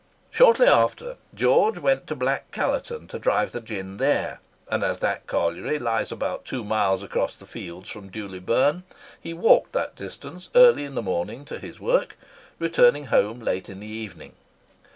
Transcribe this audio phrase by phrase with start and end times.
[0.31, 5.27] Shortly after, George went to Black Callerton to drive the gin there; and as that
[5.27, 8.83] colliery lies about two miles across the fields from Dewley Burn,
[9.21, 12.17] he walked that distance early in the morning to his work,
[12.57, 14.33] returning home late in the evening.